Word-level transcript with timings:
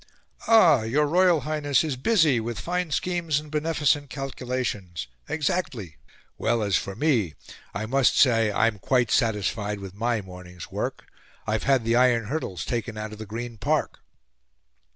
"Ah! 0.47 0.81
your 0.81 1.05
Royal 1.05 1.41
Highness 1.41 1.83
is 1.83 1.95
busy 1.95 2.39
with 2.39 2.59
fine 2.59 2.89
schemes 2.89 3.39
and 3.39 3.51
beneficent 3.51 4.09
calculations 4.09 5.05
exactly! 5.29 5.97
Well, 6.39 6.63
as 6.63 6.75
for 6.75 6.95
me, 6.95 7.35
I 7.75 7.85
must 7.85 8.17
say 8.17 8.51
I'm 8.51 8.79
quite 8.79 9.11
satisfied 9.11 9.79
with 9.79 9.93
my 9.93 10.19
morning's 10.23 10.71
work 10.71 11.05
I've 11.45 11.65
had 11.65 11.83
the 11.83 11.95
iron 11.97 12.29
hurdles 12.29 12.65
taken 12.65 12.97
out 12.97 13.11
of 13.13 13.19
the 13.19 13.27
Green 13.27 13.59
Park." 13.59 13.99